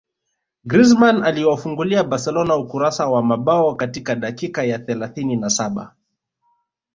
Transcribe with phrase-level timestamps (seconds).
[0.63, 5.95] Griezmann aliwafungulia Barcelona ukurasa wa mabao katika dakika ya thelathini na saba